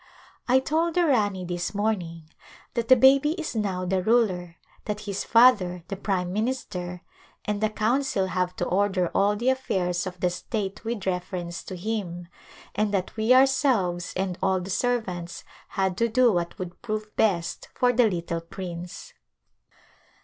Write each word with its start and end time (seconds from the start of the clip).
I 0.47 0.57
told 0.59 0.95
the 0.95 1.05
Rani 1.05 1.45
this 1.45 1.75
morning 1.75 2.23
that 2.73 2.87
the 2.87 2.95
baby 2.95 3.33
is 3.33 3.55
now 3.55 3.85
the 3.85 4.01
ruler, 4.01 4.55
that 4.85 5.01
his 5.01 5.23
father, 5.23 5.83
the 5.89 5.95
prime 5.95 6.33
minister, 6.33 7.01
and 7.45 7.61
the 7.61 7.69
council 7.69 8.25
have 8.25 8.55
to 8.55 8.65
order 8.65 9.09
all 9.09 9.35
the 9.35 9.49
affairs 9.49 10.07
of 10.07 10.19
the 10.19 10.31
state 10.31 10.83
with 10.83 11.05
reference 11.05 11.61
to 11.65 11.75
him, 11.75 12.27
and 12.73 12.91
that 12.91 13.15
we 13.15 13.31
ourselves, 13.31 14.13
and 14.15 14.39
all 14.41 14.59
the 14.59 14.71
servants, 14.71 15.43
had 15.67 15.95
to 15.97 16.07
do 16.09 16.31
what 16.33 16.57
would 16.57 16.81
prove 16.81 17.15
best 17.15 17.67
for 17.75 17.93
the 17.93 18.09
little 18.09 18.41
prince. 18.41 19.13